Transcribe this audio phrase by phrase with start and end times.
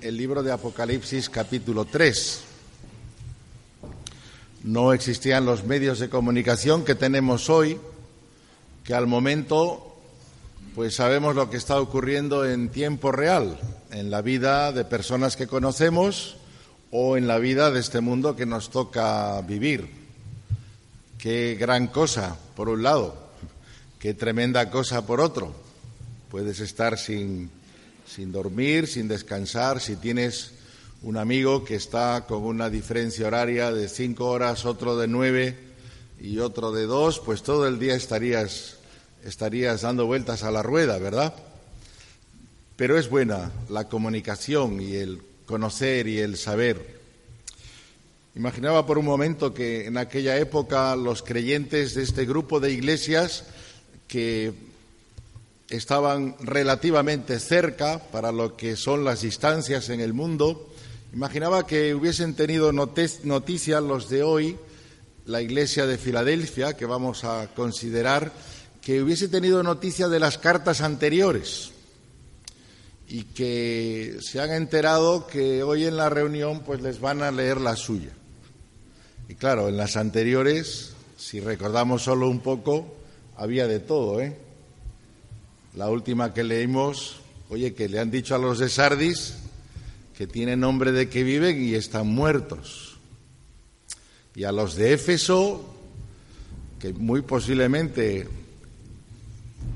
[0.00, 2.40] El libro de Apocalipsis capítulo 3.
[4.62, 7.78] No existían los medios de comunicación que tenemos hoy,
[8.82, 9.94] que al momento
[10.74, 13.58] pues sabemos lo que está ocurriendo en tiempo real,
[13.90, 16.38] en la vida de personas que conocemos
[16.90, 19.90] o en la vida de este mundo que nos toca vivir.
[21.18, 23.16] Qué gran cosa, por un lado,
[23.98, 25.54] qué tremenda cosa por otro.
[26.30, 27.50] Puedes estar sin,
[28.14, 30.52] sin dormir, sin descansar, si tienes
[31.02, 35.58] un amigo que está con una diferencia horaria de cinco horas, otro de nueve
[36.20, 38.76] y otro de dos, pues todo el día estarías,
[39.24, 41.34] estarías dando vueltas a la rueda, ¿verdad?
[42.76, 47.00] Pero es buena la comunicación y el conocer y el saber.
[48.36, 53.44] Imaginaba por un momento que en aquella época los creyentes de este grupo de iglesias
[54.06, 54.52] que
[55.74, 60.70] estaban relativamente cerca para lo que son las distancias en el mundo,
[61.14, 64.56] Imaginaba que hubiesen tenido noticia los de hoy,
[65.26, 68.32] la iglesia de Filadelfia, que vamos a considerar,
[68.82, 71.70] que hubiese tenido noticia de las cartas anteriores
[73.06, 77.60] y que se han enterado que hoy en la reunión pues les van a leer
[77.60, 78.10] la suya.
[79.28, 82.92] Y claro, en las anteriores, si recordamos solo un poco,
[83.36, 84.36] había de todo, ¿eh?
[85.74, 87.16] La última que leímos,
[87.48, 89.34] oye, que le han dicho a los de Sardis
[90.16, 92.96] que tienen nombre de que viven y están muertos.
[94.36, 95.64] Y a los de Éfeso,
[96.78, 98.28] que muy posiblemente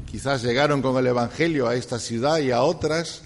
[0.09, 3.23] quizás llegaron con el Evangelio a esta ciudad y a otras,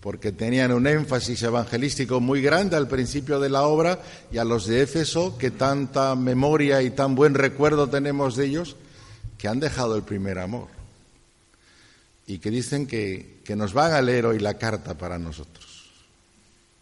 [0.00, 4.66] porque tenían un énfasis evangelístico muy grande al principio de la obra, y a los
[4.66, 8.76] de Éfeso, que tanta memoria y tan buen recuerdo tenemos de ellos,
[9.38, 10.83] que han dejado el primer amor.
[12.26, 15.90] Y que dicen que, que nos van a leer hoy la carta para nosotros.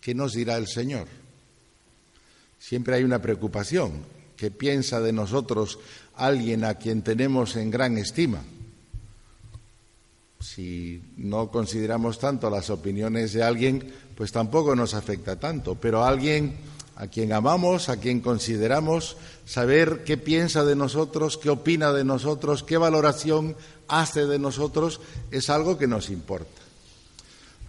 [0.00, 1.06] ¿Qué nos dirá el Señor?
[2.58, 4.04] Siempre hay una preocupación.
[4.36, 5.78] ¿Qué piensa de nosotros
[6.16, 8.42] alguien a quien tenemos en gran estima?
[10.40, 15.76] Si no consideramos tanto las opiniones de alguien, pues tampoco nos afecta tanto.
[15.76, 16.56] Pero alguien
[16.96, 22.62] a quien amamos, a quien consideramos, saber qué piensa de nosotros, qué opina de nosotros,
[22.62, 23.56] qué valoración
[23.88, 26.60] hace de nosotros, es algo que nos importa.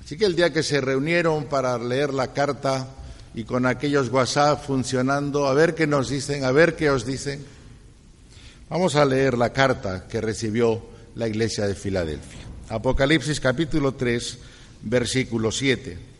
[0.04, 2.88] Así que el día que se reunieron para leer la carta
[3.34, 7.44] y con aquellos WhatsApp funcionando, a ver qué nos dicen, a ver qué os dicen,
[8.70, 10.82] vamos a leer la carta que recibió
[11.16, 12.42] la iglesia de Filadelfia.
[12.70, 14.38] Apocalipsis capítulo 3,
[14.84, 16.13] versículo 7.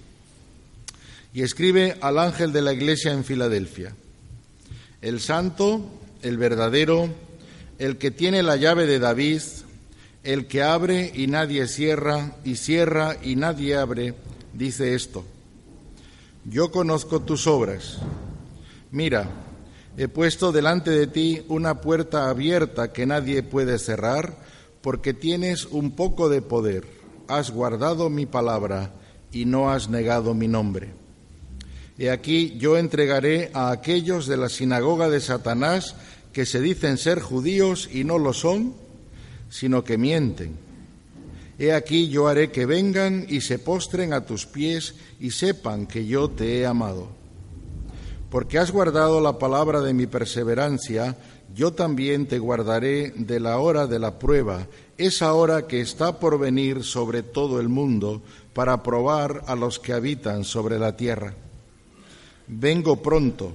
[1.34, 3.96] Y escribe al ángel de la iglesia en Filadelfia,
[5.02, 5.82] el santo,
[6.22, 7.10] el verdadero,
[7.80, 9.42] el que tiene la llave de David,
[10.24, 14.14] el que abre y nadie cierra, y cierra y nadie abre,
[14.54, 15.26] dice esto.
[16.46, 17.98] Yo conozco tus obras.
[18.92, 19.30] Mira,
[19.98, 24.38] he puesto delante de ti una puerta abierta que nadie puede cerrar,
[24.82, 26.86] porque tienes un poco de poder.
[27.28, 28.94] Has guardado mi palabra
[29.32, 31.03] y no has negado mi nombre.
[31.98, 35.96] He aquí yo entregaré a aquellos de la sinagoga de Satanás
[36.32, 38.74] que se dicen ser judíos y no lo son,
[39.50, 40.58] sino que mienten.
[41.60, 46.08] He aquí yo haré que vengan y se postren a tus pies y sepan que
[46.08, 47.10] yo te he amado.
[48.32, 51.16] Porque has guardado la palabra de mi perseverancia,
[51.54, 54.68] yo también te guardaré de la hora de la prueba,
[54.98, 59.94] esa hora que está por venir sobre todo el mundo, para probar a los que
[59.94, 61.36] habitan sobre la tierra.
[62.56, 63.52] Vengo pronto.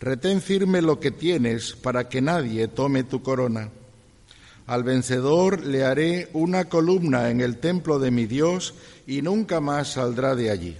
[0.00, 3.70] Retén firme lo que tienes para que nadie tome tu corona.
[4.66, 8.74] Al vencedor le haré una columna en el templo de mi Dios
[9.06, 10.76] y nunca más saldrá de allí.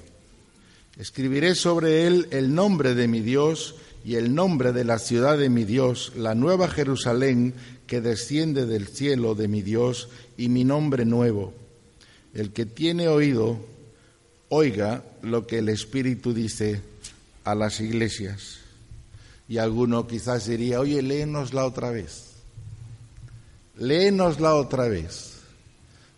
[0.99, 5.50] Escribiré sobre él el nombre de mi Dios y el nombre de la ciudad de
[5.50, 7.55] mi Dios, la nueva Jerusalén
[7.87, 11.55] que desciende del cielo de mi Dios y mi nombre nuevo.
[12.35, 13.59] El que tiene oído,
[14.49, 16.90] oiga lo que el Espíritu dice
[17.45, 18.59] a las iglesias.
[19.49, 22.27] Y alguno quizás diría, oye, léenosla otra vez.
[23.77, 25.39] Léenosla otra vez,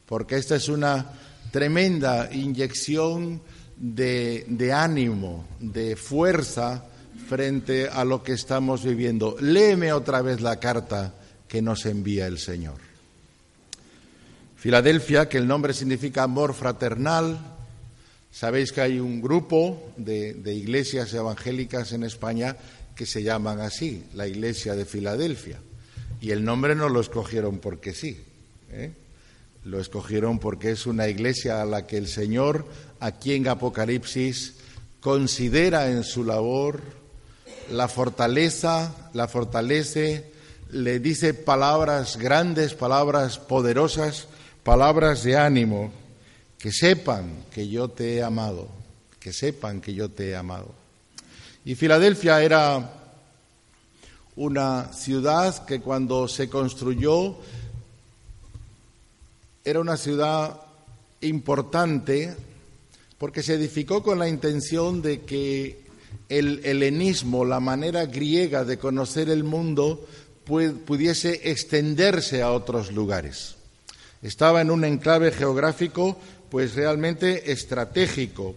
[0.06, 1.12] porque esta es una
[1.52, 3.40] tremenda inyección
[3.76, 6.84] de, de ánimo, de fuerza
[7.28, 9.36] frente a lo que estamos viviendo.
[9.40, 11.14] Léeme otra vez la carta
[11.46, 12.78] que nos envía el Señor.
[14.56, 17.51] Filadelfia, que el nombre significa amor fraternal,
[18.32, 22.56] sabéis que hay un grupo de, iglesias evangélicas en España
[22.96, 25.58] que se llaman así, la Iglesia de Filadelfia.
[26.20, 28.18] Y el nombre no lo escogieron porque sí,
[28.70, 28.92] ¿eh?
[29.64, 32.64] lo escogieron porque es una iglesia a la que el Señor,
[33.00, 34.54] aquí en Apocalipsis,
[35.00, 36.80] considera en su labor
[37.70, 40.32] la fortaleza, la fortalece,
[40.70, 44.28] le dice palabras grandes, palabras poderosas,
[44.62, 45.92] palabras de ánimo,
[46.62, 48.68] que sepan que yo te he amado,
[49.18, 50.72] que sepan que yo te he amado.
[51.64, 53.00] Y Filadelfia era
[54.36, 57.36] una ciudad que cuando se construyó
[59.64, 60.60] era una ciudad
[61.20, 62.36] importante
[63.18, 65.82] porque se edificó con la intención de que
[66.28, 70.06] el helenismo, la manera griega de conocer el mundo,
[70.44, 73.56] pudiese extenderse a otros lugares.
[74.22, 76.16] Estaba en un enclave geográfico
[76.52, 78.54] pues realmente estratégico,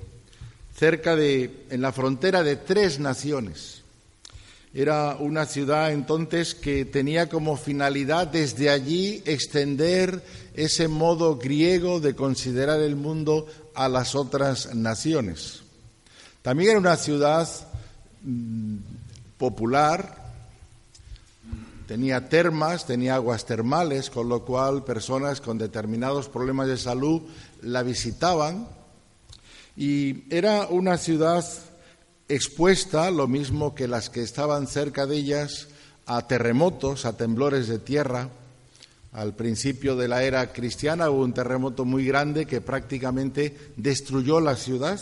[0.77, 3.83] cerca de en la frontera de tres naciones.
[4.73, 10.21] Era una ciudad entonces que tenía como finalidad desde allí extender
[10.55, 15.61] ese modo griego de considerar el mundo a las otras naciones.
[16.41, 17.47] También era una ciudad
[18.23, 18.75] mm,
[19.37, 20.33] popular,
[21.87, 27.21] tenía termas, tenía aguas termales, con lo cual personas con determinados problemas de salud
[27.61, 28.67] la visitaban
[29.75, 31.45] y era una ciudad
[32.27, 35.67] expuesta, lo mismo que las que estaban cerca de ellas,
[36.05, 38.29] a terremotos, a temblores de tierra.
[39.11, 44.55] Al principio de la era cristiana hubo un terremoto muy grande que prácticamente destruyó la
[44.55, 44.99] ciudad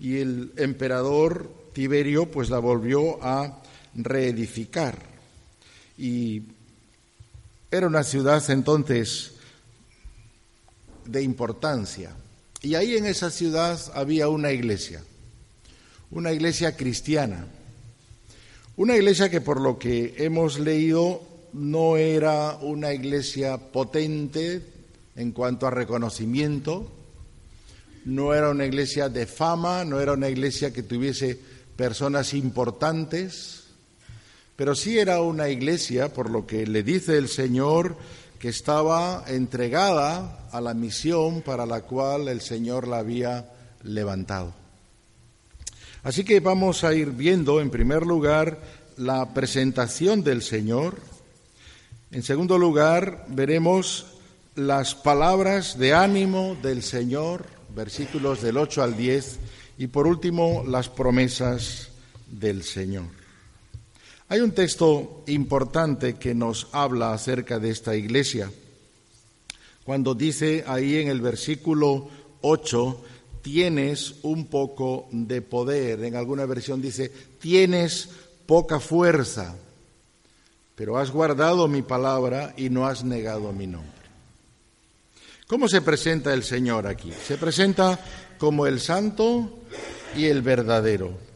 [0.00, 3.62] y el emperador Tiberio pues la volvió a
[3.94, 4.98] reedificar.
[5.96, 6.42] Y
[7.70, 9.32] era una ciudad entonces
[11.08, 12.12] de importancia.
[12.62, 15.02] Y ahí en esa ciudad había una iglesia,
[16.10, 17.46] una iglesia cristiana,
[18.76, 21.22] una iglesia que por lo que hemos leído
[21.52, 24.62] no era una iglesia potente
[25.16, 26.90] en cuanto a reconocimiento,
[28.04, 31.38] no era una iglesia de fama, no era una iglesia que tuviese
[31.76, 33.64] personas importantes,
[34.56, 37.96] pero sí era una iglesia, por lo que le dice el Señor,
[38.38, 43.52] que estaba entregada a la misión para la cual el Señor la había
[43.82, 44.54] levantado.
[46.04, 48.58] Así que vamos a ir viendo, en primer lugar,
[48.96, 51.00] la presentación del Señor.
[52.10, 54.06] En segundo lugar, veremos
[54.54, 59.38] las palabras de ánimo del Señor, versículos del 8 al 10,
[59.78, 61.88] y por último, las promesas
[62.26, 63.17] del Señor.
[64.30, 68.52] Hay un texto importante que nos habla acerca de esta iglesia.
[69.84, 72.10] Cuando dice ahí en el versículo
[72.42, 73.04] 8,
[73.40, 76.04] tienes un poco de poder.
[76.04, 77.10] En alguna versión dice,
[77.40, 78.10] tienes
[78.44, 79.56] poca fuerza,
[80.74, 83.92] pero has guardado mi palabra y no has negado mi nombre.
[85.46, 87.10] ¿Cómo se presenta el Señor aquí?
[87.26, 87.98] Se presenta
[88.36, 89.60] como el santo
[90.14, 91.27] y el verdadero.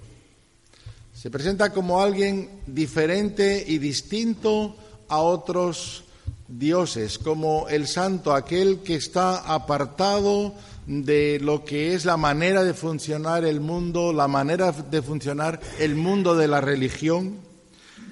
[1.23, 4.75] Se presenta como alguien diferente y distinto
[5.09, 6.03] a otros
[6.49, 10.53] dioses, como el santo, aquel que está apartado
[10.85, 15.95] de lo que es la manera de funcionar el mundo, la manera de funcionar el
[15.95, 17.37] mundo de la religión.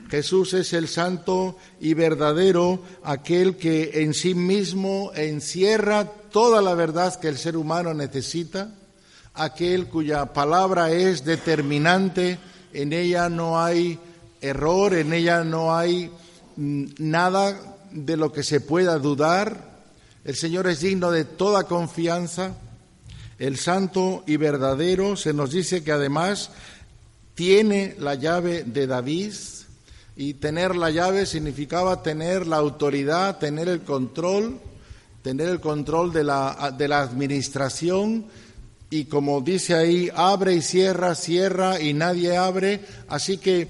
[0.09, 7.19] Jesús es el santo y verdadero, aquel que en sí mismo encierra toda la verdad
[7.19, 8.73] que el ser humano necesita,
[9.35, 12.39] aquel cuya palabra es determinante
[12.73, 13.99] en ella no hay
[14.41, 16.11] error, en ella no hay
[16.57, 17.59] mm, nada
[17.91, 19.71] de lo que se pueda dudar.
[20.25, 22.57] El Señor es digno de toda confianza.
[23.39, 26.51] El santo y verdadero se nos dice que además
[27.35, 29.33] tiene la llave de David
[30.17, 34.61] y tener la llave significaba tener la autoridad, tener el control,
[35.23, 38.27] tener el control de la, de la administración
[38.91, 42.81] y como dice ahí, abre y cierra, cierra y nadie abre.
[43.09, 43.69] Así que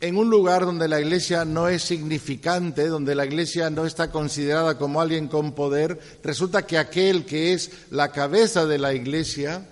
[0.00, 4.78] en un lugar donde la iglesia no es significante, donde la iglesia no está considerada
[4.78, 9.66] como alguien con poder, resulta que aquel que es la cabeza de la iglesia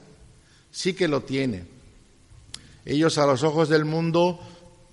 [0.72, 1.66] sí que lo tiene.
[2.84, 4.40] Ellos a los ojos del mundo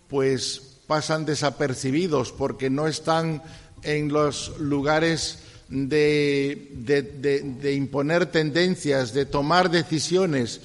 [0.10, 3.42] pues pasan desapercibidos porque no están
[3.82, 5.40] en los lugares
[5.72, 10.62] de, imponer tendencias, de tomar decisiones.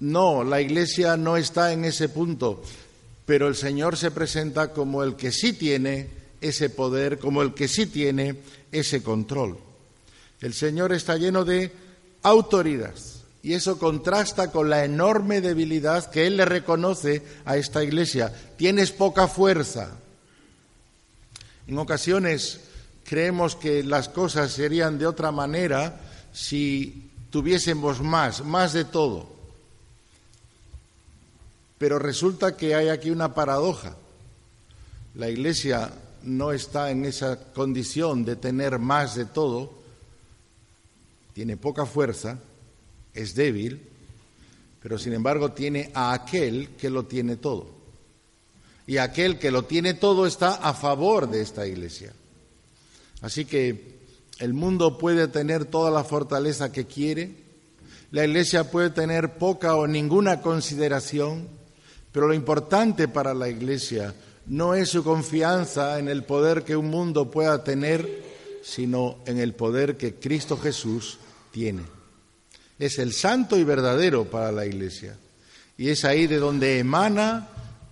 [0.00, 2.62] No, la Iglesia no está en ese punto,
[3.24, 6.08] pero el Señor se presenta como el que sí tiene
[6.40, 8.36] ese poder, como el que sí tiene
[8.72, 9.58] ese control.
[10.40, 11.72] El Señor está lleno de
[12.22, 12.94] autoridad
[13.42, 18.32] y eso contrasta con la enorme debilidad que Él le reconoce a esta Iglesia.
[18.56, 19.96] Tienes poca fuerza.
[21.66, 22.60] En ocasiones
[23.08, 25.98] creemos que las cosas serían de otra manera
[26.30, 29.26] si tuviésemos más, más de todo.
[31.78, 33.96] Pero resulta que hay aquí una paradoja.
[35.14, 35.90] La Iglesia
[36.24, 39.72] no está en esa condición de tener más de todo,
[41.32, 42.38] tiene poca fuerza,
[43.14, 43.88] es débil,
[44.82, 47.68] pero sin embargo tiene a aquel que lo tiene todo.
[48.86, 52.12] Y aquel que lo tiene todo está a favor de esta iglesia.
[53.20, 53.98] Así que
[54.38, 57.48] el mundo puede tener toda la fortaleza que quiere,
[58.10, 61.48] la iglesia puede tener poca o ninguna consideración,
[62.12, 64.14] pero lo importante para la iglesia
[64.46, 68.24] no es su confianza en el poder que un mundo pueda tener,
[68.62, 71.18] sino en el poder que Cristo Jesús
[71.50, 71.82] tiene.
[72.78, 75.18] Es el santo y verdadero para la iglesia.
[75.76, 77.48] Y es ahí de donde emana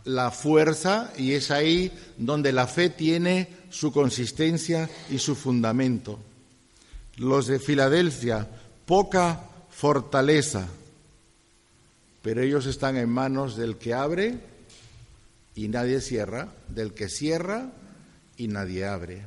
[0.07, 6.19] la fuerza y es ahí donde la fe tiene su consistencia y su fundamento.
[7.17, 8.49] Los de Filadelfia,
[8.87, 10.69] poca fortaleza,
[12.23, 14.39] pero ellos están en manos del que abre
[15.57, 17.73] y nadie cierra, del que cierra
[18.37, 19.23] y nadie abre.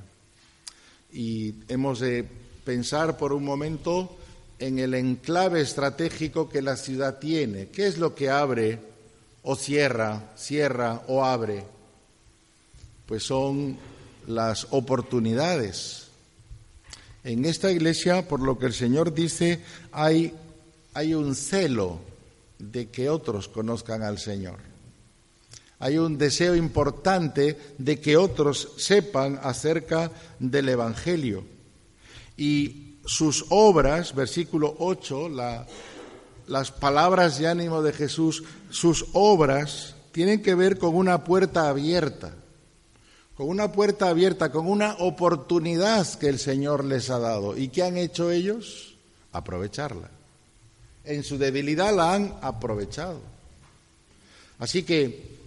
[1.11, 2.25] Y hemos de
[2.63, 4.17] pensar por un momento
[4.59, 7.67] en el enclave estratégico que la ciudad tiene.
[7.67, 8.88] ¿Qué es lo que abre
[9.43, 11.63] o cierra, cierra o abre?
[13.05, 13.77] Pues son
[14.27, 16.07] las oportunidades.
[17.23, 20.33] En esta iglesia, por lo que el Señor dice, hay,
[20.93, 21.99] hay un celo
[22.57, 24.57] de que otros conozcan al Señor.
[25.79, 31.43] Hay un deseo importante de que otros sepan acerca del Evangelio.
[32.35, 35.29] Y sus obras, versículo 8,
[36.49, 42.33] las palabras de ánimo de Jesús, sus obras tienen que ver con una puerta abierta,
[43.35, 47.55] con una puerta abierta, con una oportunidad que el Señor les ha dado.
[47.55, 48.95] ¿Y qué han hecho ellos?
[49.31, 50.09] Aprovecharla.
[51.05, 53.21] En su debilidad la han aprovechado.
[54.57, 55.37] Así que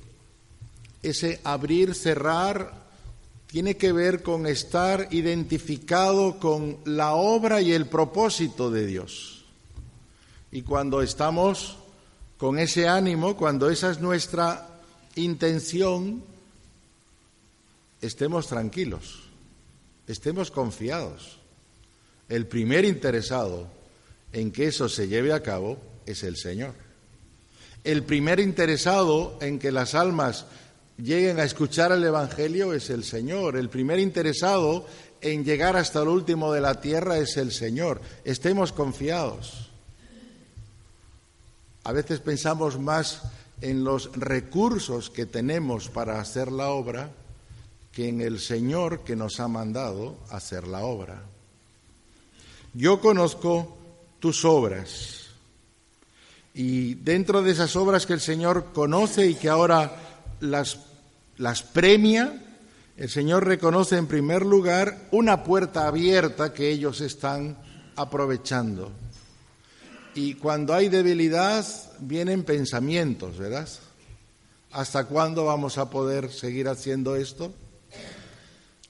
[1.02, 2.80] ese abrir, cerrar,
[3.48, 9.41] tiene que ver con estar identificado con la obra y el propósito de Dios.
[10.52, 11.78] Y cuando estamos
[12.36, 14.68] con ese ánimo, cuando esa es nuestra
[15.16, 16.22] intención,
[18.02, 19.22] estemos tranquilos,
[20.06, 21.38] estemos confiados.
[22.28, 23.66] El primer interesado
[24.32, 26.74] en que eso se lleve a cabo es el Señor.
[27.82, 30.44] El primer interesado en que las almas
[30.98, 33.56] lleguen a escuchar el Evangelio es el Señor.
[33.56, 34.86] El primer interesado
[35.22, 38.02] en llegar hasta el último de la tierra es el Señor.
[38.24, 39.71] Estemos confiados.
[41.84, 43.22] A veces pensamos más
[43.60, 47.10] en los recursos que tenemos para hacer la obra
[47.92, 51.22] que en el Señor que nos ha mandado hacer la obra.
[52.74, 53.76] Yo conozco
[54.18, 55.22] tus obras
[56.54, 59.96] y dentro de esas obras que el Señor conoce y que ahora
[60.40, 60.76] las,
[61.72, 62.42] premia,
[62.96, 67.56] el Señor reconoce en primer lugar una puerta abierta que ellos están
[67.96, 68.92] aprovechando.
[70.14, 71.66] Y cuando hay debilidad
[72.00, 73.68] vienen pensamientos, ¿verdad?
[74.70, 77.52] ¿Hasta cuándo vamos a poder seguir haciendo esto?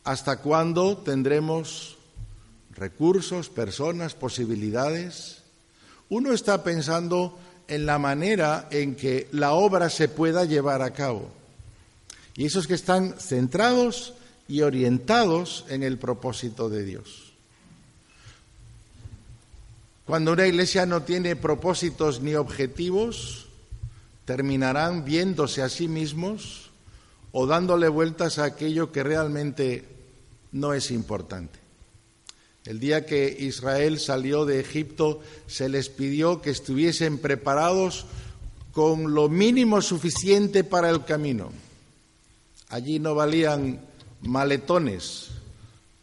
[0.04, 1.96] ¿Hasta cuándo tendremos
[2.72, 5.38] recursos, personas, posibilidades?
[6.08, 7.38] Uno está pensando
[7.68, 11.30] en la manera en que la obra se pueda llevar a cabo.
[12.34, 14.14] Y esos que están centrados
[14.48, 17.31] y orientados en el propósito de Dios.
[20.06, 23.46] Cuando una iglesia no tiene propósitos ni objetivos,
[24.24, 26.70] terminarán viéndose a sí mismos
[27.30, 29.84] o dándole vueltas a aquello que realmente
[30.50, 31.58] no es importante.
[32.64, 38.06] El día que Israel salió de Egipto se les pidió que estuviesen preparados
[38.72, 41.50] con lo mínimo suficiente para el camino.
[42.68, 43.80] Allí no valían
[44.22, 45.28] maletones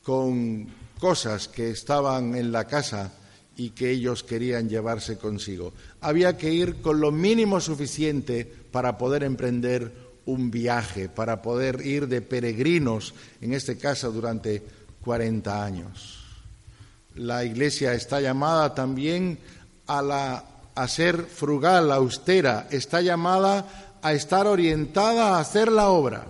[0.04, 0.68] con
[1.00, 3.14] cosas que estaban en la casa
[3.60, 5.74] y que ellos querían llevarse consigo.
[6.00, 9.92] Había que ir con lo mínimo suficiente para poder emprender
[10.26, 14.64] un viaje, para poder ir de peregrinos, en este caso durante
[15.04, 16.24] 40 años.
[17.16, 19.38] La Iglesia está llamada también
[19.88, 26.28] a, la, a ser frugal, austera, está llamada a estar orientada a hacer la obra.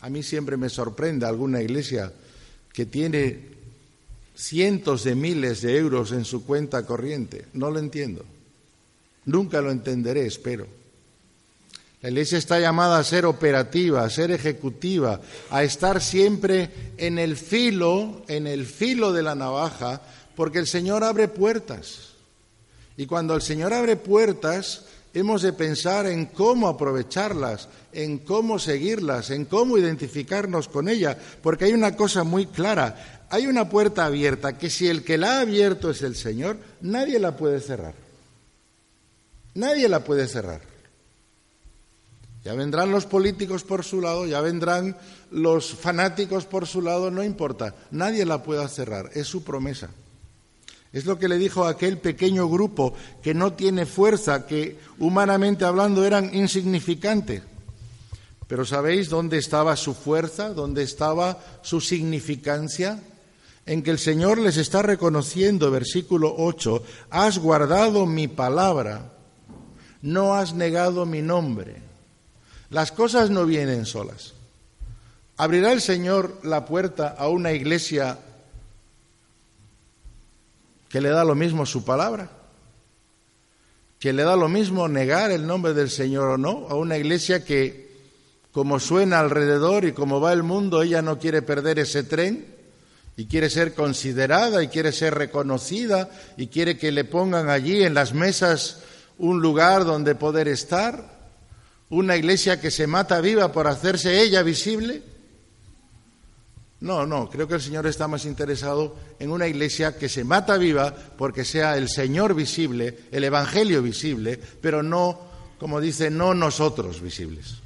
[0.00, 2.12] A mí siempre me sorprende alguna iglesia
[2.72, 3.57] que tiene
[4.38, 7.46] cientos de miles de euros en su cuenta corriente.
[7.54, 8.24] No lo entiendo.
[9.24, 10.66] Nunca lo entenderé, espero.
[12.00, 17.36] La iglesia está llamada a ser operativa, a ser ejecutiva, a estar siempre en el
[17.36, 20.00] filo, en el filo de la navaja,
[20.36, 22.10] porque el Señor abre puertas.
[22.96, 29.30] Y cuando el Señor abre puertas, hemos de pensar en cómo aprovecharlas, en cómo seguirlas,
[29.30, 34.56] en cómo identificarnos con ellas, porque hay una cosa muy clara, hay una puerta abierta
[34.56, 37.94] que si el que la ha abierto es el Señor, nadie la puede cerrar.
[39.54, 40.60] Nadie la puede cerrar.
[42.44, 44.96] Ya vendrán los políticos por su lado, ya vendrán
[45.30, 49.90] los fanáticos por su lado, no importa, nadie la puede cerrar, es su promesa.
[50.92, 56.06] Es lo que le dijo aquel pequeño grupo que no tiene fuerza, que humanamente hablando
[56.06, 57.42] eran insignificantes.
[58.46, 60.54] Pero ¿sabéis dónde estaba su fuerza?
[60.54, 63.02] ¿Dónde estaba su significancia?
[63.68, 69.12] En que el Señor les está reconociendo, versículo 8, has guardado mi palabra,
[70.00, 71.76] no has negado mi nombre.
[72.70, 74.32] Las cosas no vienen solas.
[75.36, 78.18] ¿Abrirá el Señor la puerta a una iglesia
[80.88, 82.30] que le da lo mismo su palabra,
[83.98, 87.44] que le da lo mismo negar el nombre del Señor o no, a una iglesia
[87.44, 87.92] que,
[88.50, 92.56] como suena alrededor y como va el mundo, ella no quiere perder ese tren
[93.18, 97.92] y quiere ser considerada y quiere ser reconocida y quiere que le pongan allí en
[97.92, 98.78] las mesas
[99.18, 101.18] un lugar donde poder estar,
[101.90, 105.02] una iglesia que se mata viva por hacerse ella visible.
[106.78, 110.56] No, no, creo que el Señor está más interesado en una iglesia que se mata
[110.56, 115.18] viva porque sea el Señor visible, el Evangelio visible, pero no,
[115.58, 117.56] como dice, no nosotros visibles.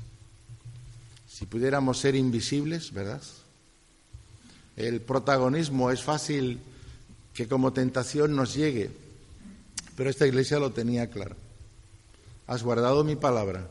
[1.29, 3.21] Si pudiéramos ser invisibles, ¿verdad?
[4.77, 6.61] El protagonismo es fácil
[7.35, 8.91] que como tentación nos llegue,
[9.97, 11.37] pero esta iglesia lo tenía claro.
[12.47, 13.69] Has guardado mi palabra,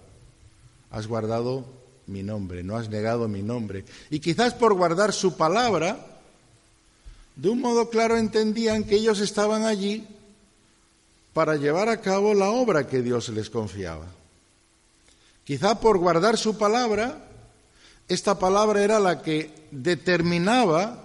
[0.91, 1.65] has guardado
[2.07, 3.85] mi nombre, no has negado mi nombre.
[4.09, 5.97] Y quizás por guardar su palabra,
[7.35, 10.07] de un modo claro entendían que ellos estaban allí
[11.33, 14.05] para llevar a cabo la obra que Dios les confiaba.
[15.43, 17.30] Quizá por guardar su palabra,
[18.13, 21.03] esta palabra era la que determinaba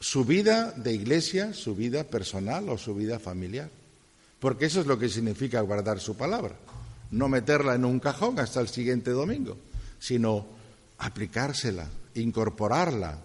[0.00, 3.70] su vida de iglesia, su vida personal o su vida familiar.
[4.38, 6.54] Porque eso es lo que significa guardar su palabra,
[7.10, 9.56] no meterla en un cajón hasta el siguiente domingo
[9.98, 10.46] sino
[10.98, 13.18] aplicársela, incorporarla,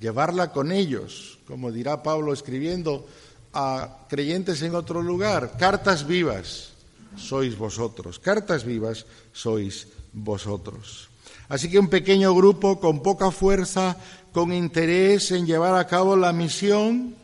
[0.00, 3.06] llevarla con ellos, como dirá Pablo escribiendo
[3.52, 6.72] a creyentes en otro lugar, cartas vivas
[7.16, 11.08] sois vosotros, cartas vivas sois vosotros.
[11.48, 13.96] Así que un pequeño grupo con poca fuerza,
[14.32, 17.14] con interés en llevar a cabo la misión,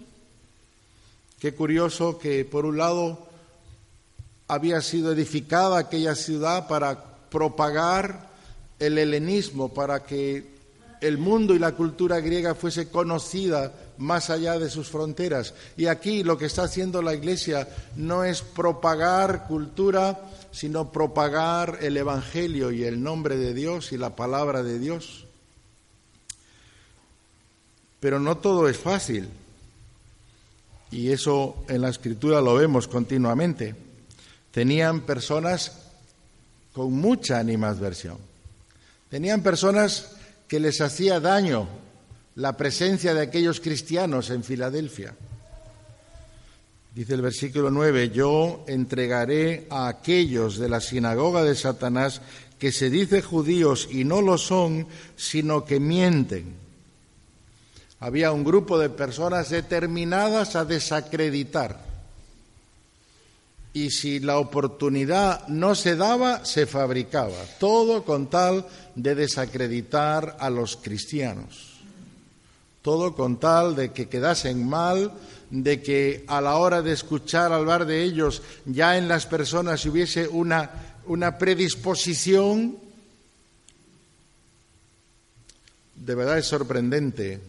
[1.39, 3.27] qué curioso que por un lado
[4.47, 8.29] había sido edificada aquella ciudad para propagar
[8.79, 10.51] el helenismo, para que
[11.01, 15.55] el mundo y la cultura griega fuese conocida más allá de sus fronteras.
[15.77, 21.97] Y aquí lo que está haciendo la Iglesia no es propagar cultura, sino propagar el
[21.97, 25.27] Evangelio y el nombre de Dios y la palabra de Dios.
[28.01, 29.29] Pero no todo es fácil.
[30.91, 33.77] Y eso en la escritura lo vemos continuamente.
[34.51, 35.73] Tenían personas
[36.73, 38.31] con mucha animadversión
[39.11, 40.13] Tenían personas
[40.47, 41.69] que les hacía daño
[42.41, 45.15] la presencia de aquellos cristianos en Filadelfia.
[46.95, 52.23] Dice el versículo 9, yo entregaré a aquellos de la sinagoga de Satanás
[52.59, 56.55] que se dice judíos y no lo son, sino que mienten.
[58.01, 61.91] Había un grupo de personas determinadas a desacreditar
[63.73, 70.51] y si la oportunidad no se daba, se fabricaba, todo con tal de desacreditar a
[70.51, 71.70] los cristianos,
[72.83, 75.13] todo con tal de que quedasen mal,
[75.51, 80.29] de que a la hora de escuchar hablar de ellos ya en las personas hubiese
[80.29, 82.79] una, una predisposición.
[85.97, 87.41] De verdad es sorprendente,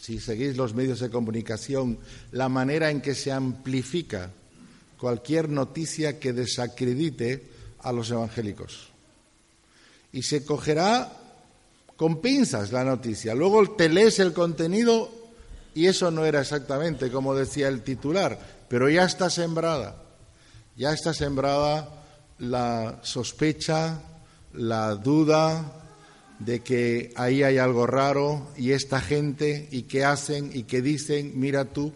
[0.00, 1.98] si seguís los medios de comunicación,
[2.32, 4.30] la manera en que se amplifica
[4.98, 7.42] cualquier noticia que desacredite
[7.80, 8.88] a los evangélicos.
[10.12, 11.17] Y se cogerá
[11.98, 13.34] con pinzas la noticia.
[13.34, 15.10] Luego te lees el contenido
[15.74, 19.96] Y eso no era exactamente como decía el titular, pero ya está sembrada,
[20.76, 21.88] ya está sembrada
[22.38, 24.00] la sospecha,
[24.54, 25.72] la duda
[26.38, 31.32] de que ahí hay algo raro y esta gente y qué hacen y qué dicen,
[31.36, 31.92] mira tú.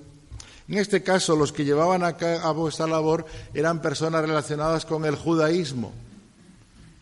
[0.69, 5.17] En este caso, los que llevaban a cabo esta labor eran personas relacionadas con el
[5.17, 5.93] judaísmo,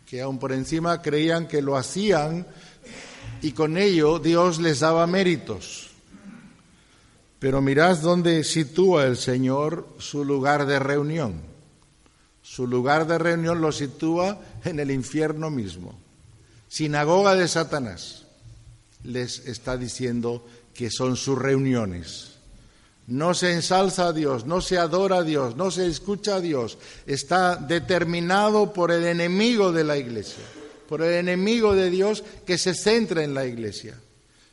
[0.06, 2.46] que aún por encima creían que lo hacían
[3.42, 5.90] y con ello Dios les daba méritos.
[7.38, 11.40] Pero mirad dónde sitúa el Señor su lugar de reunión.
[12.42, 15.98] Su lugar de reunión lo sitúa en el infierno mismo.
[16.68, 18.26] Sinagoga de Satanás.
[19.04, 22.30] Les está diciendo que son sus reuniones
[23.10, 26.78] no se ensalza a Dios, no se adora a Dios, no se escucha a Dios.
[27.06, 30.44] Está determinado por el enemigo de la iglesia,
[30.90, 33.94] por el enemigo de Dios que se centra en la iglesia.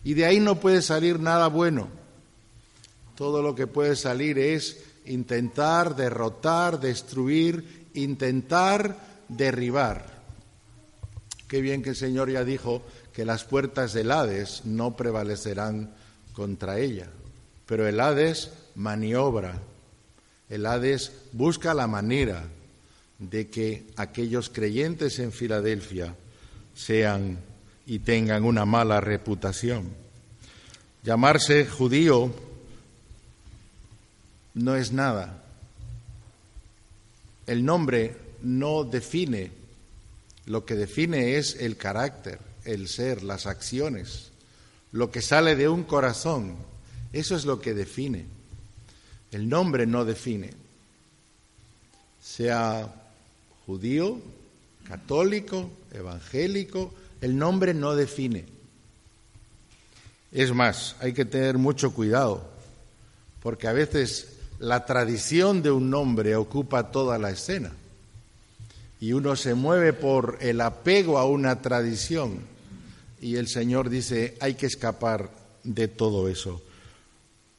[0.04, 1.88] Y de ahí no puede salir nada bueno.
[3.15, 10.21] Todo lo que puede salir es intentar derrotar, destruir, intentar derribar.
[11.47, 15.91] Qué bien que el Señor ya dijo que las puertas del Hades no prevalecerán
[16.34, 17.08] contra ella.
[17.65, 19.60] Pero el Hades maniobra,
[20.52, 22.43] el Hades busca la manera
[23.17, 26.13] de que aquellos creyentes en Filadelfia
[26.77, 27.39] sean
[27.85, 29.89] y tengan una mala reputación.
[31.03, 32.33] Llamarse judío
[34.53, 35.43] no es nada.
[37.47, 39.51] El nombre no define,
[40.45, 44.31] lo que define es el carácter, el ser, las acciones,
[44.93, 46.55] lo que sale de un corazón
[47.13, 48.25] eso es lo que define.
[49.31, 50.51] El nombre no define.
[52.21, 52.93] Sea
[53.65, 54.19] judío,
[54.88, 58.45] católico, evangélico, el nombre no define.
[60.32, 62.50] Es más, hay que tener mucho cuidado,
[63.41, 67.71] porque a veces la tradición de un nombre ocupa toda la escena
[69.00, 72.39] y uno se mueve por el apego a una tradición
[73.21, 75.30] y el Señor dice, hay que escapar
[75.63, 76.62] de todo eso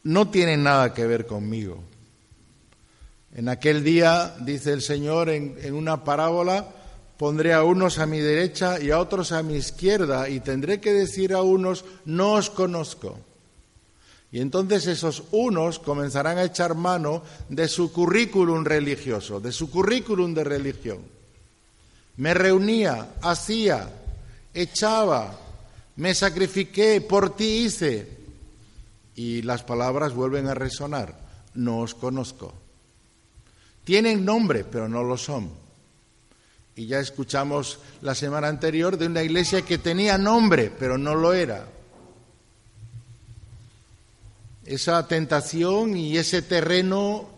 [0.09, 1.83] no tienen nada que ver conmigo.
[3.35, 6.67] En aquel día, dice el Señor en, una parábola,
[7.19, 10.93] pondré a unos a mi derecha y a otros a mi izquierda y tendré que
[10.93, 13.19] decir a unos, no os conozco.
[14.31, 20.33] Y entonces esos unos comenzarán a echar mano de su currículum religioso, de su currículum
[20.33, 20.99] de religión.
[22.19, 23.91] Me reunía, hacía,
[24.55, 25.39] echaba,
[25.97, 28.17] me sacrifiqué, por ti hice
[29.17, 31.19] y las palabras vuelven a resonar.
[31.55, 32.55] No os conozco.
[33.83, 35.68] Tienen nombre, pero no lo son.
[36.79, 41.33] Y ya escuchamos la semana anterior de una iglesia que tenía nombre, pero no lo
[41.33, 41.67] era.
[44.65, 47.29] Esa tentación y ese terreno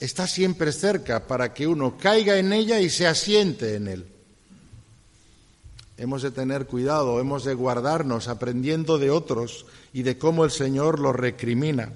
[0.00, 4.06] está siempre cerca para que uno caiga en ella y se asiente en él.
[5.98, 11.00] Hemos de tener cuidado, hemos de guardarnos aprendiendo de otros y de cómo el Señor
[11.00, 11.92] los recrimina.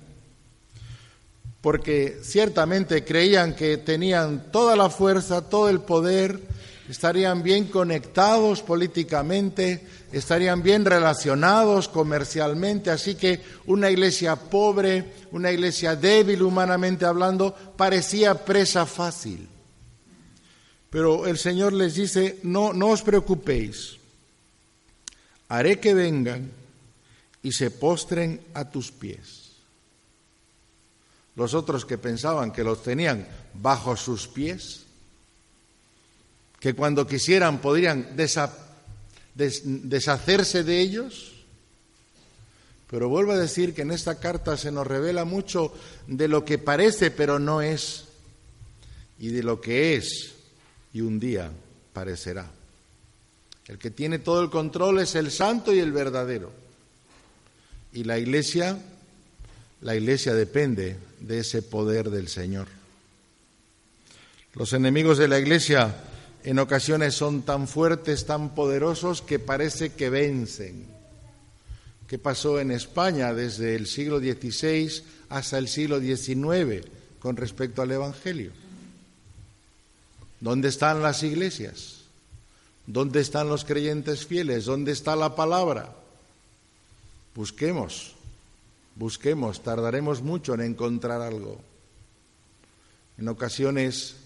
[1.63, 9.87] Porque ciertamente creían que tenían toda la fuerza, todo el poder, estarían bien conectados políticamente,
[10.11, 18.44] estarían bien relacionados comercialmente, así que una iglesia pobre, una iglesia débil humanamente hablando, parecía
[18.44, 19.48] presa fácil.
[20.90, 23.96] Pero el Señor les dice, no, no os preocupéis,
[25.48, 26.50] haré que vengan
[27.40, 29.53] y se postren a tus pies.
[31.37, 34.87] Los otros que pensaban que los tenían bajo sus pies,
[36.61, 38.14] que cuando quisieran podrían
[39.35, 41.33] deshacerse de ellos,
[42.88, 45.73] pero vuelvo a decir que en esta carta se nos revela mucho
[46.07, 48.05] de lo que parece pero no es,
[49.18, 50.35] y de lo que es
[50.92, 51.51] y un día
[51.92, 52.51] parecerá.
[53.68, 56.53] El que tiene todo el control es el santo y el verdadero.
[57.92, 58.79] Y la iglesia,
[59.81, 62.66] la iglesia depende de ese poder del Señor.
[64.55, 65.94] Los enemigos de la iglesia
[66.44, 70.87] en ocasiones son tan fuertes, tan poderosos, que parece que vencen.
[72.07, 76.87] ¿Qué pasó en España desde el siglo XVI hasta el siglo XIX
[77.20, 78.53] con respecto al Evangelio?
[80.40, 82.00] ¿Dónde están las iglesias?
[82.87, 84.64] ¿Dónde están los creyentes fieles?
[84.64, 85.94] ¿Dónde está la palabra?
[87.35, 88.16] Busquemos,
[88.96, 91.61] busquemos, tardaremos mucho en encontrar algo.
[93.18, 94.16] En ocasiones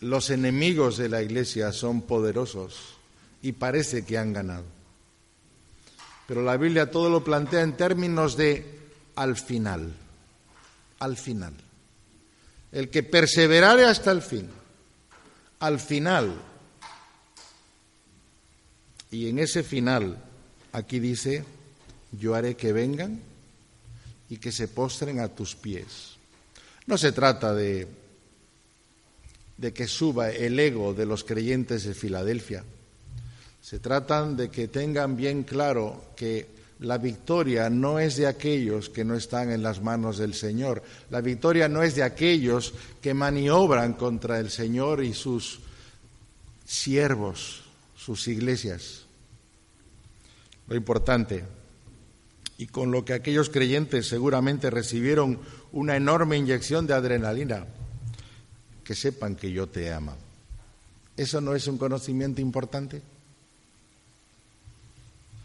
[0.00, 2.96] los enemigos de la iglesia son poderosos
[3.42, 4.64] y parece que han ganado.
[6.26, 8.66] Pero la Biblia todo lo plantea en términos de
[9.14, 9.92] al final,
[10.98, 11.54] al final.
[12.72, 14.48] El que perseverare hasta el fin,
[15.60, 16.34] al final.
[19.10, 20.22] Y en ese final,
[20.72, 21.44] aquí dice,
[22.12, 23.20] yo haré que vengan
[24.28, 26.16] y que se postren a tus pies.
[26.86, 27.86] No se trata de,
[29.56, 32.64] de que suba el ego de los creyentes de Filadelfia.
[33.60, 36.46] Se trata de que tengan bien claro que
[36.80, 40.82] la victoria no es de aquellos que no están en las manos del Señor.
[41.10, 45.60] La victoria no es de aquellos que maniobran contra el Señor y sus
[46.66, 47.64] siervos,
[47.96, 49.06] sus iglesias.
[50.68, 51.44] Lo importante,
[52.58, 55.38] y con lo que aquellos creyentes seguramente recibieron
[55.72, 57.66] una enorme inyección de adrenalina,
[58.86, 60.14] que sepan que yo te amo.
[61.16, 63.02] ¿Eso no es un conocimiento importante?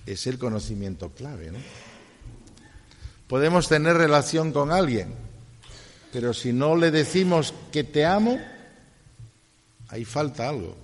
[0.06, 1.51] es el conocimiento clave.
[1.51, 1.60] ¿no?
[3.27, 5.13] Podemos tener relación con alguien,
[6.12, 8.39] pero si no le decimos que te amo,
[9.89, 10.75] ahí falta algo.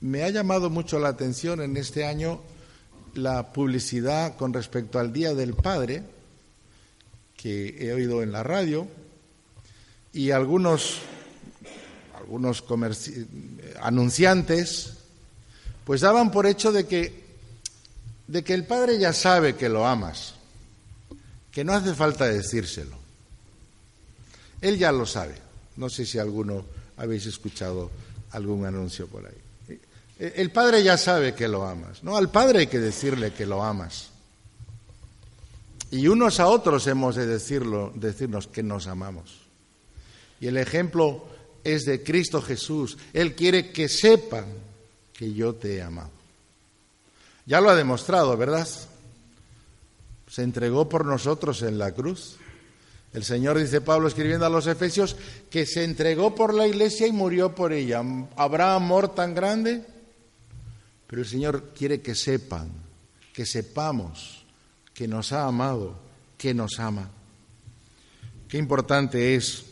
[0.00, 2.40] Me ha llamado mucho la atención en este año
[3.14, 6.02] la publicidad con respecto al Día del Padre,
[7.36, 8.86] que he oído en la radio,
[10.16, 11.00] y algunos,
[12.14, 12.64] algunos
[13.82, 14.94] anunciantes,
[15.84, 17.26] pues daban por hecho de que
[18.26, 20.34] de que el Padre ya sabe que lo amas,
[21.52, 22.96] que no hace falta decírselo.
[24.60, 25.36] Él ya lo sabe.
[25.76, 26.64] No sé si alguno
[26.96, 27.90] habéis escuchado
[28.32, 29.78] algún anuncio por ahí.
[30.18, 32.02] El Padre ya sabe que lo amas.
[32.02, 34.08] No, al Padre hay que decirle que lo amas.
[35.90, 39.45] Y unos a otros hemos de decirlo, decirnos que nos amamos.
[40.40, 41.26] Y el ejemplo
[41.64, 42.96] es de Cristo Jesús.
[43.12, 44.46] Él quiere que sepan
[45.12, 46.10] que yo te he amado.
[47.46, 48.68] Ya lo ha demostrado, ¿verdad?
[50.28, 52.36] Se entregó por nosotros en la cruz.
[53.12, 55.16] El Señor, dice Pablo escribiendo a los Efesios,
[55.48, 58.02] que se entregó por la iglesia y murió por ella.
[58.36, 59.84] ¿Habrá amor tan grande?
[61.06, 62.70] Pero el Señor quiere que sepan,
[63.32, 64.44] que sepamos
[64.96, 65.94] que nos ha amado,
[66.38, 67.10] que nos ama.
[68.48, 69.65] Qué importante es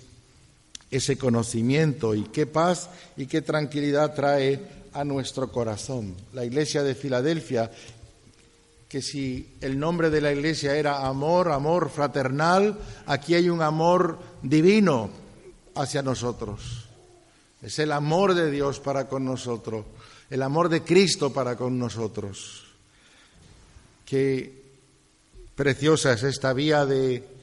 [0.97, 4.61] ese conocimiento y qué paz y qué tranquilidad trae
[4.93, 6.15] a nuestro corazón.
[6.33, 7.71] La iglesia de Filadelfia,
[8.89, 14.21] que si el nombre de la iglesia era amor, amor fraternal, aquí hay un amor
[14.43, 15.11] divino
[15.75, 16.85] hacia nosotros.
[17.61, 19.85] Es el amor de Dios para con nosotros,
[20.31, 22.63] el amor de Cristo para con nosotros.
[24.07, 24.63] Qué
[25.57, 27.34] preciosa es esta vía de,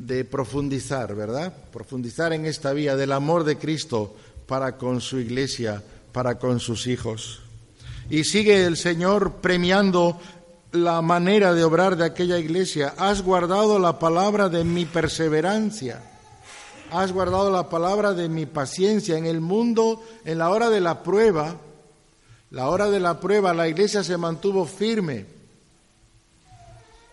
[0.00, 1.52] de profundizar, ¿verdad?
[1.70, 5.82] Profundizar en esta vía del amor de Cristo para con su iglesia
[6.12, 7.40] para con sus hijos.
[8.08, 10.18] Y sigue el Señor premiando
[10.72, 12.94] la manera de obrar de aquella iglesia.
[12.96, 16.02] Has guardado la palabra de mi perseverancia.
[16.90, 19.18] Has guardado la palabra de mi paciencia.
[19.18, 21.56] En el mundo, en la hora de la prueba,
[22.50, 25.39] la hora de la prueba, la iglesia se mantuvo firme.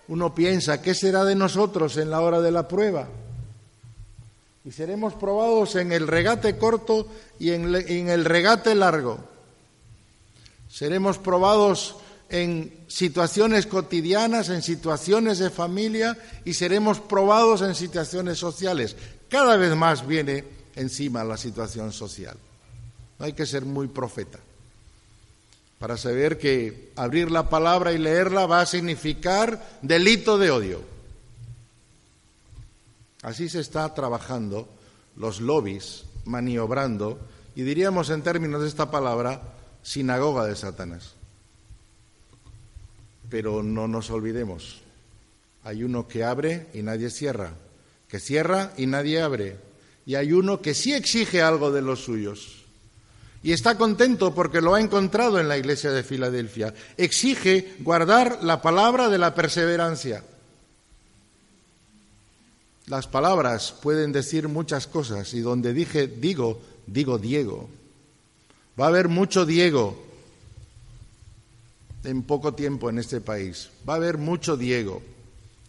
[0.08, 3.08] Uno piensa, ¿qué será de nosotros en la hora de la prueba?
[4.67, 7.08] y seremos probados en el regate corto
[7.39, 7.74] y en,
[8.10, 9.17] el regate largo.
[10.70, 11.96] Seremos probados
[12.28, 18.98] en situaciones cotidianas, en situaciones de familia y seremos probados en situaciones sociales.
[19.30, 20.43] Cada vez más viene
[20.76, 22.36] encima la situación social.
[23.20, 24.39] No hay que ser muy profeta
[25.80, 30.82] para saber que abrir la palabra y leerla va a significar delito de odio.
[33.22, 34.68] Así se está trabajando
[35.16, 37.20] los lobbies, maniobrando,
[37.56, 39.42] y diríamos en términos de esta palabra,
[39.84, 41.13] sinagoga de Satanás.
[43.30, 44.82] Pero no nos olvidemos,
[45.63, 47.54] hay uno que abre y nadie cierra,
[48.08, 49.58] que cierra y nadie abre,
[50.06, 52.66] y hay uno que sí exige algo de los suyos.
[53.43, 56.73] Y está contento porque lo ha encontrado en la iglesia de Filadelfia.
[56.97, 60.23] Exige guardar la palabra de la perseverancia.
[62.88, 67.69] Las palabras pueden decir muchas cosas y donde dije digo, digo Diego.
[68.80, 70.04] Va a haber mucho Diego
[72.04, 73.69] en poco tiempo en este país.
[73.88, 75.02] Va a haber mucho Diego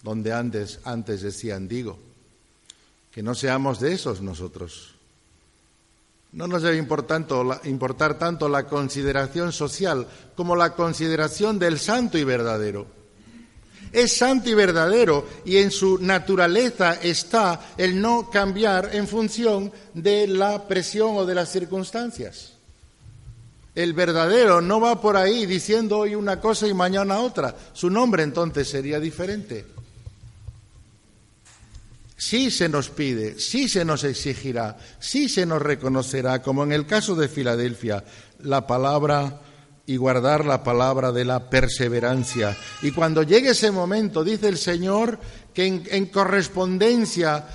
[0.03, 1.99] donde antes, antes decían digo.
[3.11, 4.95] Que no seamos de esos nosotros.
[6.33, 12.99] No nos debe importar tanto la consideración social como la consideración del santo y verdadero.
[13.93, 20.27] Es santo y verdadero y en su naturaleza está el no cambiar en función de
[20.27, 22.53] la presión o de las circunstancias.
[23.75, 27.55] El verdadero no va por ahí diciendo hoy una cosa y mañana otra.
[27.73, 29.65] Su nombre entonces sería diferente.
[32.19, 36.85] Sí se nos pide, sí se nos exigirá, sí se nos reconocerá, como en el
[36.85, 38.05] caso de Filadelfia,
[38.41, 39.41] la palabra
[39.87, 42.55] y guardar la palabra de la perseverancia.
[42.83, 45.19] Y cuando llegue ese momento, dice el Señor,
[45.55, 47.47] que en, correspondencia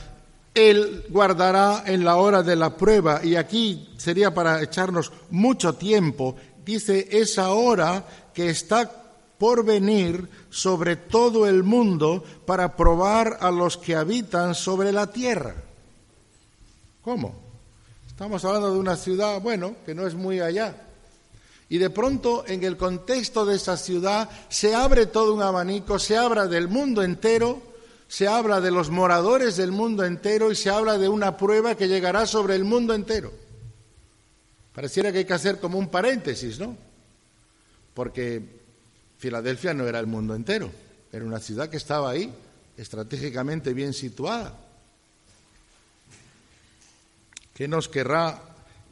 [0.56, 6.38] Él guardará en la hora de la prueba, y aquí sería para echarnos mucho tiempo,
[6.65, 9.03] dice esa hora que está
[9.43, 15.53] por venir sobre todo el mundo para probar a los que habitan sobre la tierra.
[17.01, 17.36] ¿Cómo?
[18.08, 20.88] Estamos hablando de una ciudad, bueno, que no es muy allá.
[21.67, 26.15] Y de pronto, en el contexto de esa ciudad, se abre todo un abanico, se
[26.15, 27.62] habla del mundo entero,
[28.08, 31.89] se habla de los moradores del mundo entero y se habla de una prueba que
[31.89, 33.34] llegará sobre el mundo entero.
[34.73, 36.77] Pareciera que hay que hacer como un paréntesis, ¿no?
[37.93, 38.62] Porque
[39.24, 40.70] Filadelfia no era el mundo entero,
[41.10, 42.30] era una ciudad que estaba ahí,
[42.76, 44.54] estratégicamente bien situada.
[47.54, 48.42] ¿Qué nos querrá,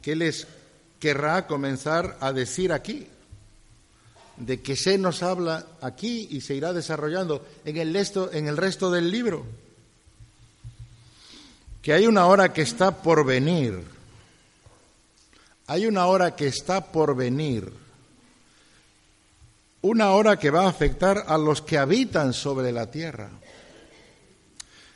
[0.00, 0.46] qué les
[0.98, 3.06] querrá comenzar a decir aquí?
[4.38, 8.56] ¿De qué se nos habla aquí y se irá desarrollando en el, resto, en el
[8.56, 9.44] resto del libro?
[11.82, 13.84] Que hay una hora que está por venir.
[15.66, 17.81] Hay una hora que está por venir
[19.82, 23.30] una hora que va a afectar a los que habitan sobre la tierra.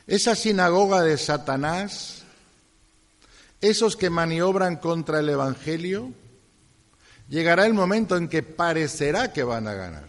[0.07, 2.23] Esa sinagoga de Satanás,
[3.59, 6.13] esos que maniobran contra el Evangelio,
[7.27, 10.07] llegará el momento en que parecerá que van a ganar,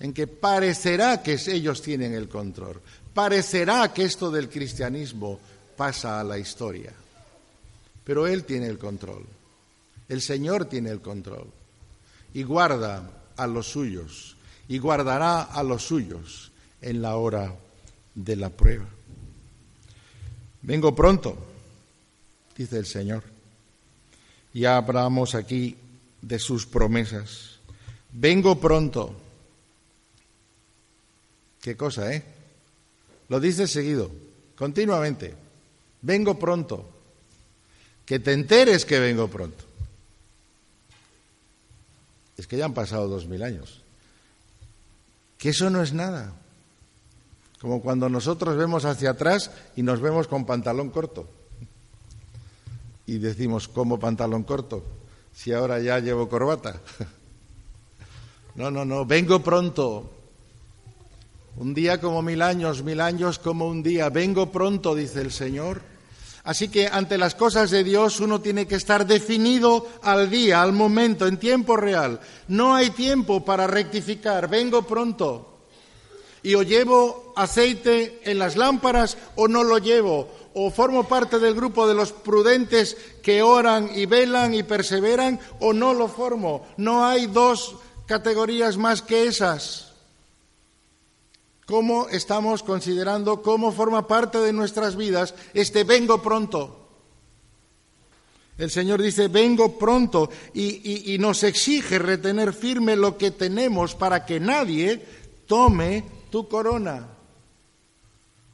[0.00, 2.80] en que parecerá que ellos tienen el control,
[3.14, 5.38] parecerá que esto del cristianismo
[5.76, 6.92] pasa a la historia,
[8.02, 9.24] pero Él tiene el control,
[10.08, 11.46] el Señor tiene el control
[12.34, 14.36] y guarda a los suyos
[14.68, 17.56] y guardará a los suyos en la hora
[18.14, 18.86] de la prueba.
[20.62, 21.36] Vengo pronto,
[22.56, 23.24] dice el Señor.
[24.52, 25.76] y hablamos aquí
[26.20, 27.58] de sus promesas.
[28.12, 29.14] Vengo pronto.
[31.60, 32.24] ¿Qué cosa, eh?
[33.28, 34.10] Lo dice seguido,
[34.56, 35.34] continuamente.
[36.02, 36.88] Vengo pronto.
[38.04, 39.69] Que te enteres que vengo pronto.
[42.40, 43.82] Es que ya han pasado dos mil años.
[45.36, 46.32] Que eso no es nada.
[47.60, 51.28] Como cuando nosotros vemos hacia atrás y nos vemos con pantalón corto.
[53.04, 54.82] Y decimos, ¿cómo pantalón corto?
[55.34, 56.80] Si ahora ya llevo corbata.
[58.56, 60.10] No, no, no, vengo pronto.
[61.56, 64.10] Un día como mil años, mil años como un día.
[64.10, 65.80] Vengo pronto, dice el Señor.
[66.44, 70.72] Así que ante las cosas de Dios uno tiene que estar definido al día, al
[70.72, 72.20] momento, en tiempo real.
[72.48, 75.58] No hay tiempo para rectificar, vengo pronto.
[76.42, 80.28] Y o llevo aceite en las lámparas o no lo llevo.
[80.54, 85.74] O formo parte del grupo de los prudentes que oran y velan y perseveran o
[85.74, 86.66] no lo formo.
[86.78, 87.76] No hay dos
[88.06, 89.89] categorías más que esas
[91.70, 96.88] cómo estamos considerando, cómo forma parte de nuestras vidas este vengo pronto.
[98.58, 104.40] El Señor dice, vengo pronto y, nos exige retener firme lo que tenemos para que
[104.40, 105.00] nadie
[105.46, 107.06] tome tu corona.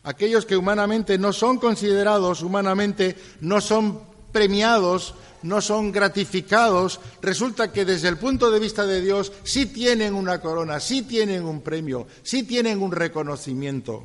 [0.03, 3.99] Aquellos que humanamente no son considerados, humanamente no son
[4.31, 5.15] premiados,
[5.47, 10.41] no son gratificados, resulta que desde el punto de vista de Dios sí tienen una
[10.41, 14.05] corona, sí tienen un premio, sí tienen un reconocimiento.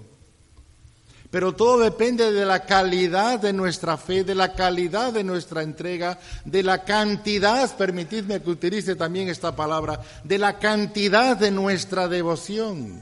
[1.32, 6.20] Pero todo depende de la calidad de nuestra fe, de la calidad de nuestra entrega,
[6.44, 13.02] de la cantidad, permitidme que utilice también esta palabra, de la cantidad de nuestra devoción.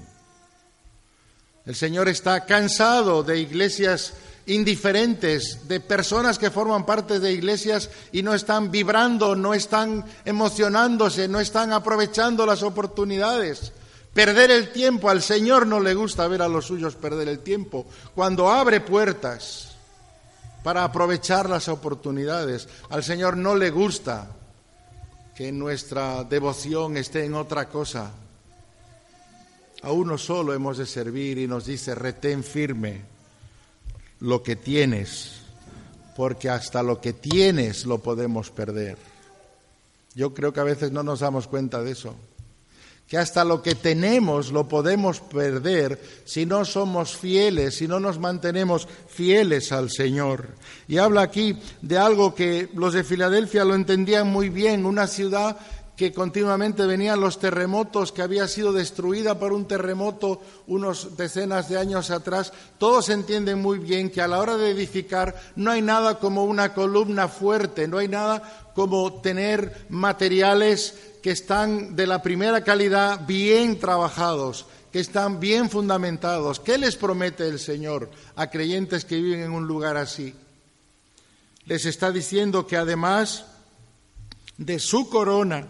[1.65, 4.13] El Señor está cansado de iglesias
[4.45, 11.27] indiferentes, de personas que forman parte de iglesias y no están vibrando, no están emocionándose,
[11.27, 13.73] no están aprovechando las oportunidades.
[14.13, 17.85] Perder el tiempo, al Señor no le gusta ver a los suyos perder el tiempo.
[18.15, 19.77] Cuando abre puertas
[20.63, 24.31] para aprovechar las oportunidades, al Señor no le gusta
[25.35, 28.11] que nuestra devoción esté en otra cosa.
[29.83, 33.18] A uno solo hemos de servir y nos dice, retén firme
[34.19, 35.41] lo que tienes,
[36.15, 38.97] porque hasta lo que tienes lo podemos perder.
[40.15, 42.15] Yo creo que a veces no nos damos cuenta de eso,
[43.07, 48.19] que hasta lo que tenemos lo podemos perder si no somos fieles, si no nos
[48.19, 50.49] mantenemos fieles al Señor.
[50.87, 55.57] Y habla aquí de algo que los de Filadelfia lo entendían muy bien, una ciudad
[55.99, 61.77] que continuamente venían los terremotos, que había sido destruida por un terremoto unos decenas de
[61.77, 66.17] años atrás, todos entienden muy bien que a la hora de edificar no hay nada
[66.17, 72.63] como una columna fuerte, no hay nada como tener materiales que están de la primera
[72.63, 76.61] calidad, bien trabajados, que están bien fundamentados.
[76.61, 80.33] ¿Qué les promete el Señor a creyentes que viven en un lugar así?
[81.65, 83.47] Les está diciendo que además
[84.57, 85.67] de su corona,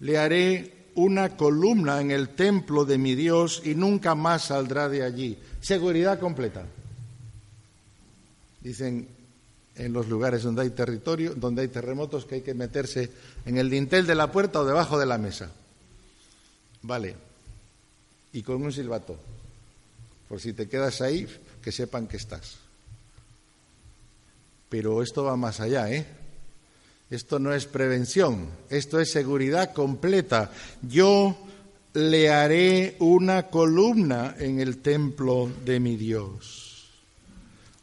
[0.00, 5.02] le haré una columna en el templo de mi Dios y nunca más saldrá de
[5.02, 5.38] allí.
[5.60, 6.64] Seguridad completa.
[8.60, 9.08] Dicen
[9.76, 13.10] en los lugares donde hay territorio, donde hay terremotos, que hay que meterse
[13.46, 15.50] en el dintel de la puerta o debajo de la mesa.
[16.82, 17.14] Vale.
[18.32, 19.18] Y con un silbato.
[20.28, 21.26] Por si te quedas ahí,
[21.62, 22.56] que sepan que estás.
[24.68, 26.06] Pero esto va más allá, ¿eh?
[27.10, 30.52] Esto no es prevención, esto es seguridad completa.
[30.80, 31.36] Yo
[31.94, 36.88] le haré una columna en el templo de mi Dios.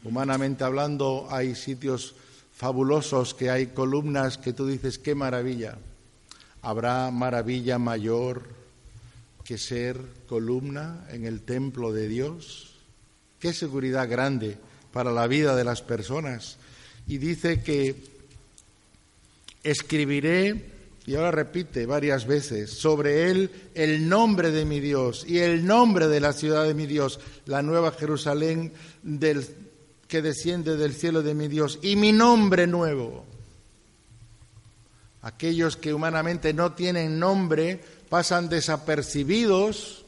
[0.02, 2.14] Humanamente hablando, hay sitios
[2.54, 5.76] fabulosos que hay columnas que tú dices, qué maravilla.
[6.62, 8.42] ¿Habrá maravilla mayor
[9.44, 12.76] que ser columna en el templo de Dios?
[13.38, 14.56] Qué seguridad grande
[14.90, 16.56] para la vida de las personas.
[17.06, 18.17] Y dice que
[19.62, 25.64] escribiré, y ahora repite varias veces, sobre él el nombre de mi Dios y el
[25.64, 28.72] nombre de la ciudad de mi Dios, la nueva Jerusalén
[30.06, 33.24] que desciende del cielo de mi Dios, y mi nombre nuevo.
[35.22, 40.04] Aquellos que humanamente no tienen nombre pasan desapercibidos.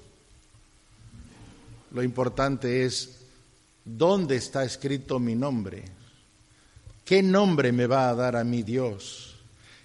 [1.93, 3.21] Lo importante es
[3.85, 5.85] dónde está escrito mi nombre.
[7.05, 9.30] ¿Qué nombre me va a dar a mi Dios?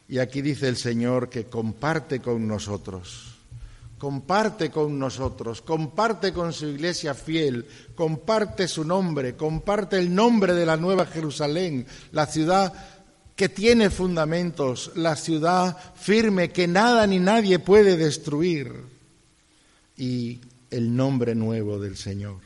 [0.07, 3.35] Y aquí dice el Señor que comparte con nosotros,
[3.97, 10.65] comparte con nosotros, comparte con su iglesia fiel, comparte su nombre, comparte el nombre de
[10.65, 12.71] la Nueva Jerusalén, la ciudad
[13.35, 18.71] que tiene fundamentos, la ciudad firme que nada ni nadie puede destruir,
[19.97, 20.39] y
[20.71, 22.37] el nombre nuevo del Señor.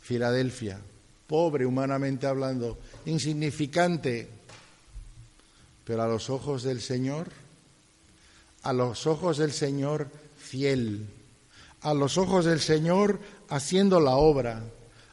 [0.00, 0.78] Filadelfia,
[1.26, 4.28] pobre humanamente hablando, insignificante,
[5.84, 7.28] pero a los ojos del Señor,
[8.62, 10.08] a los ojos del Señor
[10.38, 11.06] fiel,
[11.82, 14.62] a los ojos del Señor haciendo la obra,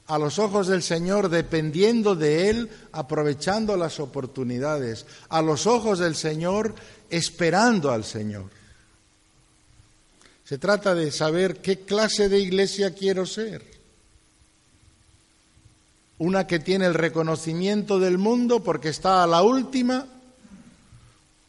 [0.08, 6.16] a los ojos del Señor dependiendo de Él, aprovechando las oportunidades, a los ojos del
[6.16, 6.74] Señor
[7.10, 8.50] esperando al Señor.
[10.46, 13.64] Se trata de saber qué clase de iglesia quiero ser.
[16.18, 20.08] Una que tiene el reconocimiento del mundo porque está a la última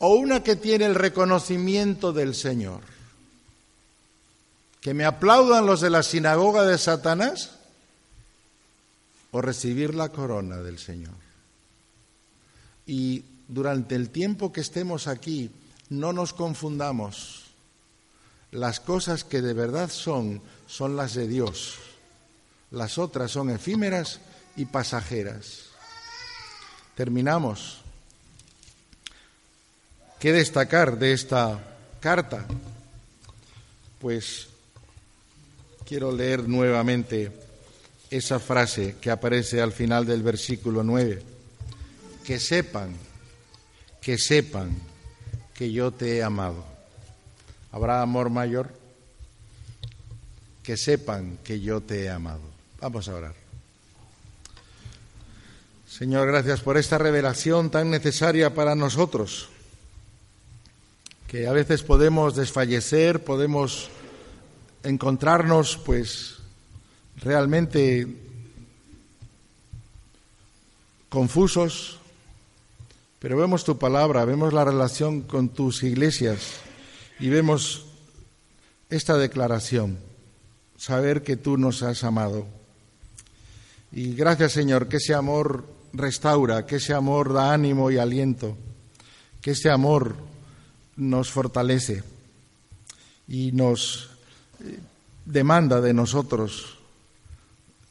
[0.05, 2.80] o una que tiene el reconocimiento del Señor?
[4.80, 7.53] ¿Que me aplaudan los de la sinagoga de Satanás?
[9.30, 11.14] ¿O recibir la corona del Señor?
[12.84, 15.53] Y durante el tiempo que estemos aquí,
[15.88, 17.44] no nos confundamos.
[18.50, 21.76] Las cosas que de verdad son, son las de Dios.
[22.72, 24.18] Las otras son efímeras
[24.57, 25.66] y pasajeras.
[26.96, 27.82] Terminamos
[30.22, 31.58] ¿Qué destacar de esta
[31.98, 32.46] carta?
[33.98, 34.46] Pues
[35.84, 37.32] quiero leer nuevamente
[38.08, 41.24] esa frase que aparece al final del versículo 9.
[42.24, 42.94] Que sepan,
[44.00, 44.70] que sepan
[45.54, 46.64] que yo te he amado.
[47.72, 48.72] ¿Habrá amor mayor?
[50.62, 52.42] Que sepan que yo te he amado.
[52.80, 53.34] Vamos a orar.
[55.88, 59.48] Señor, gracias por esta revelación tan necesaria para nosotros
[61.33, 63.89] que a veces podemos desfallecer, podemos
[64.83, 66.35] encontrarnos pues
[67.16, 68.07] realmente
[71.09, 71.99] confusos,
[73.18, 76.57] pero vemos tu palabra, vemos la relación con tus iglesias
[77.18, 77.87] y vemos
[78.91, 79.99] esta declaración,
[80.76, 82.47] saber que tú nos has amado.
[83.91, 85.64] Y gracias Señor, que ese amor
[85.95, 88.55] restaura, que ese amor da ánimo y aliento,
[89.41, 90.30] que ese amor
[91.11, 92.03] nos fortalece
[93.28, 94.11] y nos
[94.61, 94.78] eh,
[95.24, 96.78] demanda de nosotros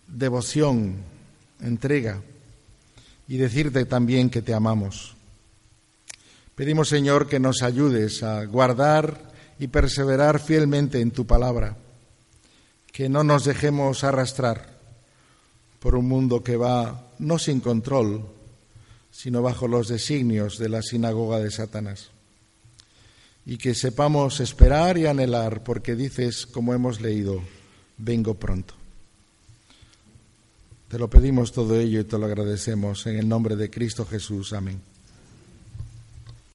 [0.08, 0.96] devoción,
[1.62, 2.22] entrega
[3.28, 5.16] y decirte también que te amamos.
[6.56, 11.78] Pedimos, Señor, que nos ayudes a guardar y perseverar fielmente en tu palabra,
[12.92, 14.78] que no nos dejemos arrastrar
[15.80, 18.26] por un mundo que va no sin control,
[19.12, 22.11] sino bajo los designios de la sinagoga de Satanás.
[23.46, 27.42] Y que sepamos esperar y anhelar, porque dices, como hemos leído,
[27.98, 28.76] vengo pronto.
[30.88, 34.54] Te lo pedimos todo ello y te lo agradecemos en el nombre de Cristo Jesús.
[34.54, 34.91] Amén.